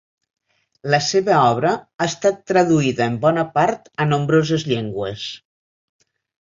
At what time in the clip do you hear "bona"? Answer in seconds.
3.27-3.45